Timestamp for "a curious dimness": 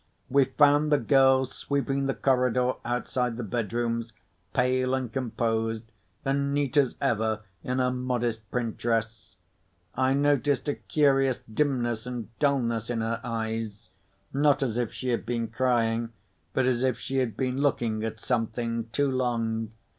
10.67-12.07